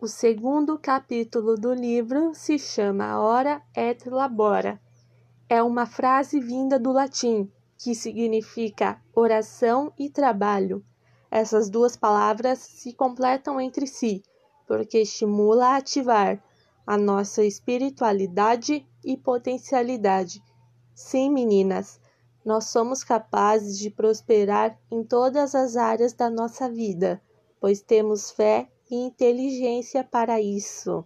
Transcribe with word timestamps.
O 0.00 0.06
segundo 0.06 0.78
capítulo 0.78 1.56
do 1.56 1.74
livro 1.74 2.32
se 2.32 2.56
chama 2.56 3.20
Ora 3.20 3.60
et 3.76 4.08
Labora. 4.08 4.80
É 5.48 5.60
uma 5.60 5.86
frase 5.86 6.38
vinda 6.38 6.78
do 6.78 6.92
latim, 6.92 7.50
que 7.76 7.96
significa 7.96 9.02
oração 9.12 9.92
e 9.98 10.08
trabalho. 10.08 10.84
Essas 11.28 11.68
duas 11.68 11.96
palavras 11.96 12.60
se 12.60 12.92
completam 12.92 13.60
entre 13.60 13.88
si, 13.88 14.22
porque 14.68 14.98
estimula 14.98 15.70
a 15.70 15.76
ativar 15.78 16.40
a 16.86 16.96
nossa 16.96 17.42
espiritualidade 17.42 18.86
e 19.04 19.16
potencialidade. 19.16 20.40
Sim, 20.94 21.28
meninas, 21.28 22.00
nós 22.44 22.66
somos 22.66 23.02
capazes 23.02 23.76
de 23.76 23.90
prosperar 23.90 24.78
em 24.92 25.02
todas 25.02 25.56
as 25.56 25.76
áreas 25.76 26.12
da 26.12 26.30
nossa 26.30 26.70
vida, 26.70 27.20
pois 27.60 27.82
temos 27.82 28.30
fé 28.30 28.70
e 28.90 28.96
inteligência 28.96 30.04
para 30.04 30.40
isso. 30.40 31.04